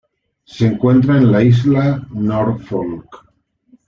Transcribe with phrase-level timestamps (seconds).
[0.45, 3.23] Se encuentra en la Isla Norfolk.